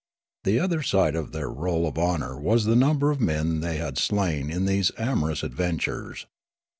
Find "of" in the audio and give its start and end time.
1.15-1.31, 1.85-1.95, 3.11-3.21